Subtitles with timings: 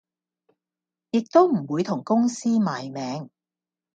[1.11, 3.29] 亦都唔會同公司賣命